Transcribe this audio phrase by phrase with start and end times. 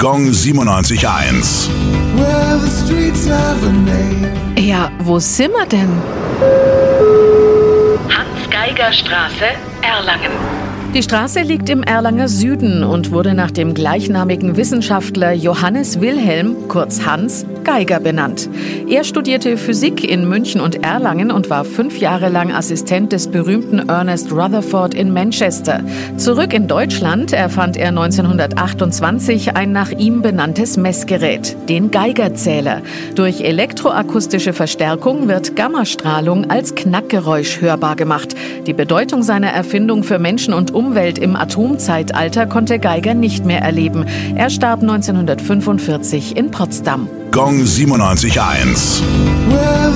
[0.00, 1.68] Gong 97.1.
[2.16, 4.30] Well, the streets have a name.
[4.56, 5.90] Ja, wo sind wir denn?
[8.08, 9.46] Hans-Geiger-Straße,
[9.82, 10.30] Erlangen.
[10.94, 17.04] Die Straße liegt im Erlanger Süden und wurde nach dem gleichnamigen Wissenschaftler Johannes Wilhelm, kurz
[17.04, 18.48] Hans, Geiger benannt.
[18.88, 23.90] Er studierte Physik in München und Erlangen und war fünf Jahre lang Assistent des berühmten
[23.90, 25.82] Ernest Rutherford in Manchester.
[26.16, 32.80] Zurück in Deutschland erfand er 1928 ein nach ihm benanntes Messgerät, den Geigerzähler.
[33.14, 38.34] Durch elektroakustische Verstärkung wird Gammastrahlung als Knackgeräusch hörbar gemacht.
[38.66, 44.06] Die Bedeutung seiner Erfindung für Menschen und Umwelt im Atomzeitalter konnte Geiger nicht mehr erleben.
[44.36, 47.10] Er starb 1945 in Potsdam.
[47.30, 49.48] Gong 97.1.
[49.50, 49.92] Well,